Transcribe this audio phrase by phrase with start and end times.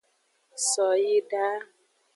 [0.67, 1.45] So yi da.